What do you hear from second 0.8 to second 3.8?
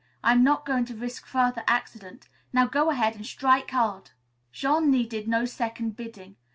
to risk further accident. Now; go ahead and strike